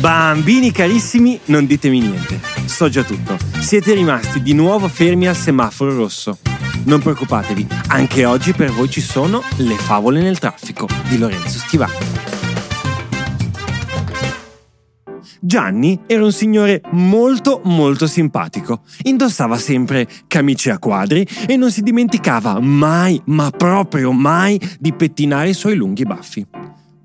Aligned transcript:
Bambini 0.00 0.70
carissimi, 0.70 1.40
non 1.46 1.66
ditemi 1.66 1.98
niente. 1.98 2.40
So 2.66 2.88
già 2.88 3.02
tutto. 3.02 3.36
Siete 3.58 3.94
rimasti 3.94 4.40
di 4.40 4.52
nuovo 4.52 4.86
fermi 4.86 5.26
al 5.26 5.34
semaforo 5.34 5.92
rosso. 5.92 6.38
Non 6.84 7.00
preoccupatevi, 7.00 7.66
anche 7.88 8.24
oggi 8.24 8.52
per 8.52 8.70
voi 8.70 8.88
ci 8.88 9.00
sono 9.00 9.42
le 9.56 9.74
favole 9.74 10.22
nel 10.22 10.38
traffico 10.38 10.86
di 11.08 11.18
Lorenzo 11.18 11.58
Stivali. 11.58 11.96
Gianni 15.40 15.98
era 16.06 16.22
un 16.22 16.32
signore 16.32 16.80
molto 16.92 17.60
molto 17.64 18.06
simpatico. 18.06 18.82
Indossava 19.02 19.58
sempre 19.58 20.06
camicie 20.28 20.70
a 20.70 20.78
quadri 20.78 21.26
e 21.48 21.56
non 21.56 21.72
si 21.72 21.82
dimenticava 21.82 22.60
mai, 22.60 23.20
ma 23.26 23.50
proprio 23.50 24.12
mai, 24.12 24.60
di 24.78 24.92
pettinare 24.92 25.48
i 25.48 25.54
suoi 25.54 25.74
lunghi 25.74 26.04
baffi 26.04 26.46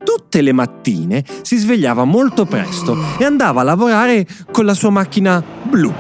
tutte 0.04 0.42
le 0.42 0.52
mattine 0.52 1.24
si 1.42 1.58
svegliava 1.58 2.04
molto 2.04 2.46
presto 2.46 2.98
e 3.18 3.26
andava 3.26 3.62
a 3.62 3.64
lavorare 3.64 4.28
con 4.52 4.66
la 4.66 4.74
sua 4.74 4.90
macchina 4.90 5.44
blu. 5.64 5.94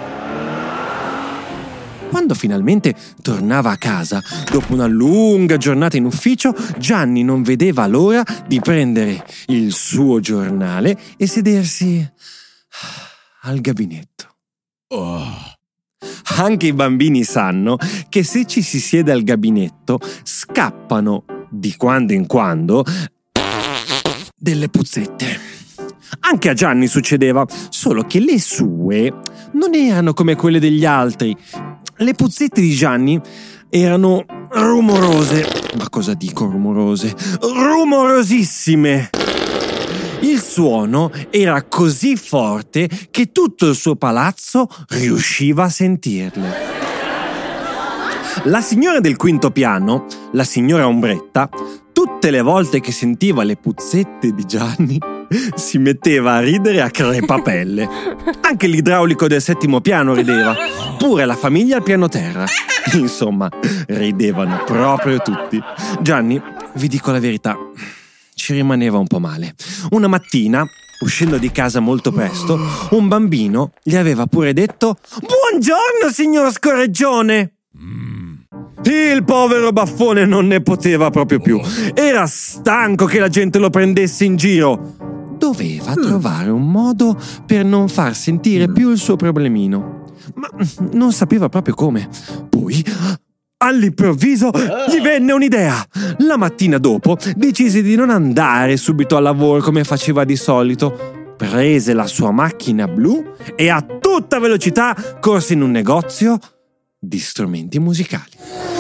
Quando 2.10 2.36
finalmente 2.36 2.96
tornava 3.24 3.72
a 3.72 3.78
casa, 3.78 4.22
dopo 4.52 4.74
una 4.74 4.86
lunga 4.86 5.58
giornata 5.58 5.98
in 5.98 6.06
ufficio, 6.06 6.54
Gianni 6.78 7.24
non 7.24 7.42
vedeva 7.42 7.88
l'ora 7.88 8.24
di 8.46 8.60
prendere 8.60 9.26
il 9.48 9.74
suo 9.74 10.20
giornale 10.20 10.96
e 11.18 11.26
sedersi 11.26 12.08
al 13.42 13.60
gabinetto. 13.62 14.36
Oh. 14.90 15.26
Anche 16.38 16.68
i 16.68 16.74
bambini 16.74 17.24
sanno 17.24 17.78
che 18.10 18.24
se 18.24 18.46
ci 18.46 18.62
si 18.62 18.80
siede 18.80 19.12
al 19.12 19.24
gabinetto 19.24 20.00
scappano 20.22 21.26
di 21.50 21.76
quando 21.76 22.14
in 22.14 22.28
quando 22.28 22.86
delle 24.44 24.68
puzzette. 24.68 25.40
Anche 26.20 26.50
a 26.50 26.54
Gianni 26.54 26.88
succedeva, 26.88 27.46
solo 27.70 28.04
che 28.04 28.20
le 28.20 28.42
sue 28.42 29.22
non 29.54 29.74
erano 29.74 30.12
come 30.12 30.36
quelle 30.36 30.60
degli 30.60 30.84
altri. 30.84 31.34
Le 31.96 32.14
puzzette 32.14 32.60
di 32.60 32.72
Gianni 32.72 33.20
erano 33.70 34.26
rumorose. 34.50 35.48
Ma 35.78 35.88
cosa 35.88 36.14
dico 36.14 36.44
rumorose? 36.44 37.16
Rumorosissime! 37.40 39.12
Il 40.20 40.42
suono 40.42 41.10
era 41.30 41.64
così 41.64 42.18
forte 42.18 42.90
che 43.12 43.32
tutto 43.32 43.70
il 43.70 43.76
suo 43.76 43.96
palazzo 43.96 44.68
riusciva 44.90 45.64
a 45.64 45.70
sentirle. 45.70 46.72
La 48.46 48.62
signora 48.62 49.00
del 49.00 49.16
quinto 49.16 49.52
piano, 49.52 50.06
la 50.34 50.44
signora 50.44 50.86
Ombretta, 50.86 51.50
tutte 52.24 52.38
le 52.38 52.42
volte 52.42 52.80
che 52.80 52.94
sentiva 52.94 53.44
le 53.44 53.58
puzzette 53.58 54.34
di 54.34 54.46
Gianni, 54.46 54.98
si 55.56 55.78
metteva 55.78 56.36
a 56.36 56.40
ridere 56.40 56.80
a 56.80 56.90
crepapelle. 56.90 57.86
Anche 58.40 58.68
l'idraulico 58.68 59.28
del 59.28 59.42
settimo 59.42 59.82
piano 59.82 60.14
rideva, 60.14 60.56
pure 60.98 61.26
la 61.26 61.36
famiglia 61.36 61.76
al 61.76 61.84
piano 61.84 62.08
terra. 62.08 62.46
Insomma, 62.94 63.50
ridevano 63.88 64.64
proprio 64.64 65.20
tutti. 65.20 65.62
Gianni, 66.00 66.42
vi 66.76 66.88
dico 66.88 67.12
la 67.12 67.20
verità, 67.20 67.58
ci 68.36 68.54
rimaneva 68.54 68.98
un 68.98 69.08
po' 69.08 69.20
male. 69.20 69.54
Una 69.90 70.08
mattina, 70.08 70.66
uscendo 71.02 71.38
di 71.38 71.52
casa 71.52 71.82
molto 71.82 72.14
presto, 72.14 72.58
un 72.92 73.10
bambino 73.10 73.74
gli 73.84 73.98
aveva 73.98 74.28
pure 74.28 74.54
detto 74.54 74.96
Buongiorno, 75.20 76.10
signor 76.10 76.54
Scorreggione! 76.54 77.63
Il 78.86 79.24
povero 79.24 79.72
baffone 79.72 80.26
non 80.26 80.48
ne 80.48 80.62
poteva 80.62 81.10
proprio 81.10 81.40
più. 81.40 81.60
Era 81.94 82.26
stanco 82.26 83.06
che 83.06 83.20
la 83.20 83.30
gente 83.30 83.60
lo 83.60 83.70
prendesse 83.70 84.26
in 84.26 84.36
giro. 84.36 84.96
Doveva 85.38 85.94
trovare 85.94 86.50
un 86.50 86.70
modo 86.70 87.18
per 87.46 87.64
non 87.64 87.88
far 87.88 88.16
sentire 88.16 88.72
più 88.72 88.92
il 88.92 88.98
suo 88.98 89.16
problemino. 89.16 90.04
Ma 90.36 90.50
non 90.92 91.12
sapeva 91.12 91.50
proprio 91.50 91.76
come. 91.76 92.08
Poi, 92.50 92.84
all'improvviso, 93.58 94.52
gli 94.90 95.02
venne 95.02 95.32
un'idea. 95.32 95.76
La 96.20 96.38
mattina 96.38 96.78
dopo 96.78 97.18
decise 97.36 97.82
di 97.82 97.96
non 97.96 98.10
andare 98.10 98.78
subito 98.78 99.16
al 99.16 99.24
lavoro 99.24 99.62
come 99.62 99.84
faceva 99.84 100.24
di 100.24 100.36
solito. 100.36 101.36
Prese 101.38 101.94
la 101.94 102.08
sua 102.08 102.32
macchina 102.32 102.88
blu 102.88 103.24
e 103.56 103.70
a 103.70 103.82
tutta 103.82 104.40
velocità 104.40 104.96
corse 105.20 105.54
in 105.54 105.62
un 105.62 105.72
negozio 105.72 106.40
di 106.98 107.20
strumenti 107.20 107.80
musicali. 107.80 108.73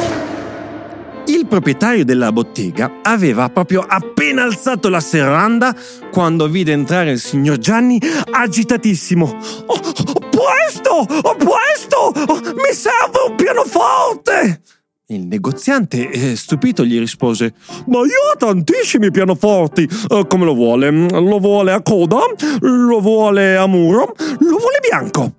Proprietario 1.53 2.03
della 2.03 2.31
bottega 2.31 3.01
aveva 3.03 3.47
proprio 3.49 3.85
appena 3.87 4.41
alzato 4.41 4.89
la 4.89 4.99
serranda 4.99 5.75
quando 6.11 6.47
vide 6.47 6.71
entrare 6.71 7.11
il 7.11 7.19
signor 7.19 7.59
Gianni 7.59 8.01
agitatissimo. 8.31 9.37
Oh, 9.67 9.79
questo! 10.31 11.05
questo! 11.05 12.11
Oh, 12.25 12.39
mi 12.55 12.73
serve 12.73 13.19
un 13.29 13.35
pianoforte! 13.35 14.61
Il 15.09 15.27
negoziante, 15.27 16.09
eh, 16.09 16.35
stupito, 16.35 16.83
gli 16.83 16.97
rispose: 16.97 17.53
Ma 17.85 17.99
io 17.99 18.31
ho 18.33 18.35
tantissimi 18.35 19.11
pianoforti. 19.11 19.87
Eh, 20.09 20.25
come 20.27 20.45
lo 20.45 20.55
vuole? 20.55 20.89
Lo 20.89 21.37
vuole 21.37 21.71
a 21.71 21.83
coda? 21.83 22.21
Lo 22.61 22.99
vuole 22.99 23.55
a 23.55 23.67
muro? 23.67 24.15
Lo 24.39 24.57
vuole 24.57 24.79
bianco? 24.81 25.35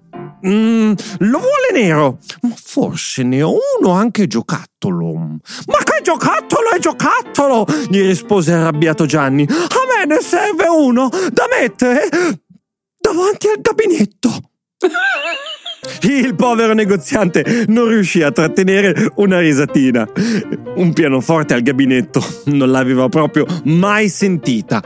Mm, 0.47 0.93
lo 1.19 1.39
vuole 1.39 1.71
nero? 1.73 2.19
Forse 2.55 3.23
ne 3.23 3.43
ho 3.43 3.57
uno 3.81 3.93
anche 3.93 4.27
giocattolo. 4.27 5.13
Ma 5.15 5.79
che 5.85 6.01
giocattolo 6.03 6.71
è 6.75 6.79
giocattolo? 6.79 7.67
gli 7.89 8.03
rispose 8.03 8.53
arrabbiato 8.53 9.07
Gianni. 9.07 9.47
A 9.49 9.99
me 9.99 10.07
ne 10.07 10.21
serve 10.21 10.67
uno 10.69 11.09
da 11.33 11.47
mettere 11.51 12.09
davanti 12.99 13.49
al 13.49 13.61
gabinetto. 13.61 14.51
Il 16.03 16.35
povero 16.35 16.75
negoziante 16.75 17.65
non 17.69 17.89
riuscì 17.89 18.23
a 18.23 18.31
trattenere 18.31 19.13
una 19.17 19.41
risatina. 19.41 20.07
Un 20.77 20.93
pianoforte 20.93 21.55
al 21.55 21.63
gabinetto 21.63 22.23
non 22.47 22.71
l'aveva 22.71 23.09
proprio 23.09 23.47
mai 23.65 24.09
sentita. 24.09 24.83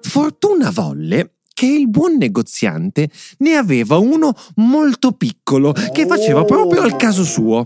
Fortuna 0.00 0.70
volle 0.70 1.30
che 1.62 1.66
il 1.66 1.88
buon 1.88 2.16
negoziante 2.16 3.08
ne 3.38 3.54
aveva 3.54 3.96
uno 3.96 4.34
molto 4.56 5.12
piccolo 5.12 5.72
che 5.92 6.06
faceva 6.06 6.42
proprio 6.44 6.82
al 6.82 6.96
caso 6.96 7.22
suo. 7.22 7.64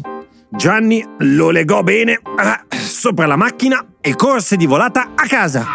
Gianni 0.50 1.02
lo 1.20 1.48
legò 1.48 1.82
bene 1.82 2.12
eh, 2.12 2.76
sopra 2.76 3.24
la 3.24 3.36
macchina 3.36 3.82
e 4.02 4.14
corse 4.14 4.56
di 4.56 4.66
volata 4.66 5.12
a 5.14 5.26
casa. 5.26 5.66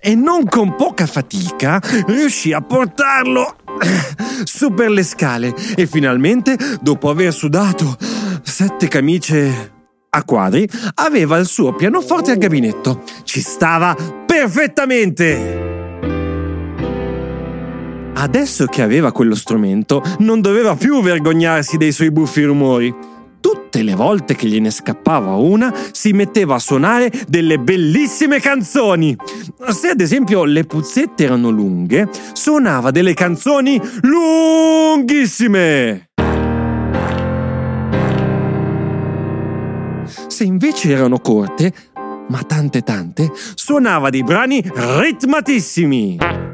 E 0.00 0.16
non 0.16 0.48
con 0.48 0.74
poca 0.74 1.06
fatica 1.06 1.80
riuscì 2.08 2.52
a 2.52 2.60
portarlo 2.60 3.54
eh, 3.82 4.42
su 4.42 4.74
per 4.74 4.90
le 4.90 5.04
scale 5.04 5.54
e 5.76 5.86
finalmente, 5.86 6.56
dopo 6.80 7.08
aver 7.08 7.32
sudato 7.32 7.96
sette 8.42 8.88
camicie 8.88 9.74
a 10.10 10.24
quadri, 10.24 10.68
aveva 10.94 11.36
il 11.36 11.46
suo 11.46 11.72
pianoforte 11.72 12.32
al 12.32 12.38
gabinetto. 12.38 13.04
Ci 13.22 13.40
stava 13.40 13.94
perfettamente! 14.26 15.67
Adesso 18.20 18.66
che 18.66 18.82
aveva 18.82 19.12
quello 19.12 19.36
strumento, 19.36 20.02
non 20.18 20.40
doveva 20.40 20.74
più 20.74 21.00
vergognarsi 21.02 21.76
dei 21.76 21.92
suoi 21.92 22.10
buffi 22.10 22.42
rumori. 22.42 22.92
Tutte 23.38 23.82
le 23.82 23.94
volte 23.94 24.34
che 24.34 24.48
gliene 24.48 24.72
scappava 24.72 25.36
una, 25.36 25.72
si 25.92 26.12
metteva 26.12 26.56
a 26.56 26.58
suonare 26.58 27.12
delle 27.28 27.60
bellissime 27.60 28.40
canzoni. 28.40 29.16
Se 29.68 29.90
ad 29.90 30.00
esempio 30.00 30.42
le 30.42 30.64
puzzette 30.64 31.22
erano 31.22 31.50
lunghe, 31.50 32.08
suonava 32.32 32.90
delle 32.90 33.14
canzoni 33.14 33.80
lunghissime. 34.00 36.08
Se 40.26 40.42
invece 40.42 40.90
erano 40.90 41.20
corte, 41.20 41.72
ma 42.30 42.42
tante 42.42 42.82
tante, 42.82 43.30
suonava 43.54 44.10
dei 44.10 44.24
brani 44.24 44.60
ritmatissimi. 44.74 46.47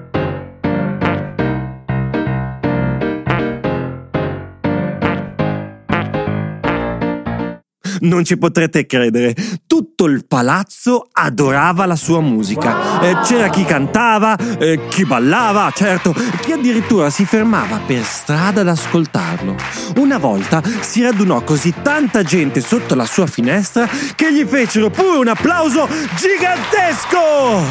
Non 8.05 8.25
ci 8.25 8.37
potrete 8.37 8.87
credere. 8.87 9.35
Tutto 9.67 10.05
il 10.05 10.27
palazzo 10.27 11.09
adorava 11.11 11.87
la 11.87 11.97
sua 11.97 12.21
musica. 12.21 13.01
Eh, 13.01 13.17
c'era 13.23 13.49
chi 13.49 13.65
cantava, 13.65 14.37
eh, 14.59 14.89
chi 14.89 15.05
ballava, 15.05 15.71
certo, 15.75 16.15
chi 16.41 16.53
addirittura 16.53 17.09
si 17.09 17.25
fermava 17.25 17.81
per 17.87 18.03
strada 18.05 18.61
ad 18.61 18.69
ascoltarlo. 18.69 19.57
Una 19.97 20.19
volta 20.19 20.63
si 20.81 21.03
radunò 21.03 21.43
così 21.43 21.73
tanta 21.83 22.23
gente 22.23 22.61
sotto 22.61 22.95
la 22.95 23.07
sua 23.07 23.27
finestra 23.27 23.89
che 24.15 24.33
gli 24.33 24.45
fecero 24.45 24.91
pure 24.91 25.19
un 25.19 25.29
applauso 25.29 25.89
gigantesco! 26.17 27.65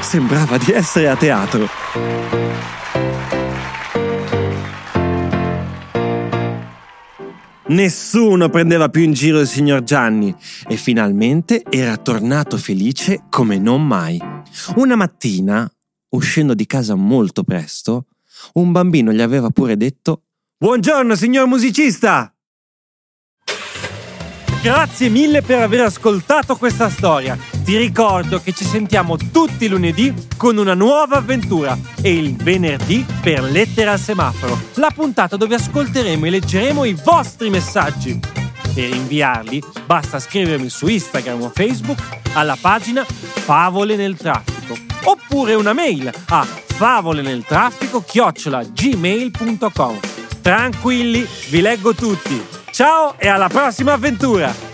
Sembrava 0.00 0.56
di 0.56 0.72
essere 0.72 1.08
a 1.08 1.16
teatro. 1.16 2.79
Nessuno 7.70 8.48
prendeva 8.48 8.88
più 8.88 9.02
in 9.02 9.12
giro 9.12 9.38
il 9.38 9.46
signor 9.46 9.84
Gianni 9.84 10.34
e 10.66 10.74
finalmente 10.74 11.62
era 11.70 11.96
tornato 11.96 12.56
felice 12.56 13.26
come 13.30 13.58
non 13.58 13.86
mai. 13.86 14.20
Una 14.74 14.96
mattina, 14.96 15.72
uscendo 16.08 16.54
di 16.54 16.66
casa 16.66 16.96
molto 16.96 17.44
presto, 17.44 18.06
un 18.54 18.72
bambino 18.72 19.12
gli 19.12 19.20
aveva 19.20 19.50
pure 19.50 19.76
detto 19.76 20.24
Buongiorno, 20.58 21.14
signor 21.14 21.46
musicista! 21.46 22.34
Grazie 24.62 25.08
mille 25.08 25.40
per 25.40 25.62
aver 25.62 25.80
ascoltato 25.80 26.54
questa 26.54 26.90
storia. 26.90 27.34
Ti 27.64 27.78
ricordo 27.78 28.42
che 28.42 28.52
ci 28.52 28.64
sentiamo 28.64 29.16
tutti 29.16 29.66
lunedì 29.68 30.12
con 30.36 30.58
una 30.58 30.74
nuova 30.74 31.16
avventura 31.16 31.78
e 32.02 32.12
il 32.12 32.36
venerdì 32.36 33.06
per 33.22 33.42
Lettera 33.42 33.92
al 33.92 33.98
semaforo, 33.98 34.60
la 34.74 34.90
puntata 34.94 35.38
dove 35.38 35.54
ascolteremo 35.54 36.26
e 36.26 36.30
leggeremo 36.30 36.84
i 36.84 36.92
vostri 36.92 37.48
messaggi. 37.48 38.20
Per 38.74 38.94
inviarli 38.94 39.62
basta 39.86 40.20
scrivermi 40.20 40.68
su 40.68 40.88
Instagram 40.88 41.40
o 41.40 41.50
Facebook 41.54 41.98
alla 42.34 42.58
pagina 42.60 43.02
Favole 43.04 43.96
nel 43.96 44.16
traffico 44.16 44.76
oppure 45.04 45.54
una 45.54 45.72
mail 45.72 46.12
a 46.28 46.44
favoleneltraffico 46.44 48.04
gmail.com. 48.74 50.00
Tranquilli, 50.42 51.26
vi 51.48 51.60
leggo 51.62 51.94
tutti. 51.94 52.59
Ciao 52.80 53.14
e 53.18 53.28
alla 53.28 53.48
prossima 53.48 53.92
avventura! 53.92 54.69